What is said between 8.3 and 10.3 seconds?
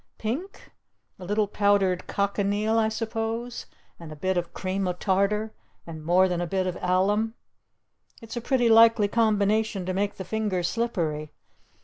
a pretty likely combination to make the